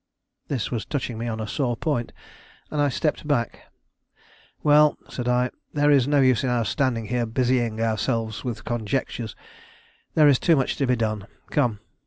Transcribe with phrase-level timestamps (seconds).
[0.47, 2.11] This was touching me on a sore point,
[2.71, 3.71] and I stepped back.
[4.63, 9.35] "Well," said I, "there is no use in our standing here busying ourselves with conjectures.
[10.15, 11.27] There is too much to be done.
[11.51, 11.81] Come!"